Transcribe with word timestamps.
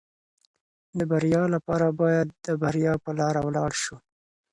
د 0.97 0.99
بریا 1.11 1.43
لپاره 1.55 1.85
باید 2.01 2.27
د 2.45 2.47
بریا 2.61 2.93
په 3.03 3.11
لاره 3.19 3.39
ولاړ 3.43 3.71
شو. 3.83 3.95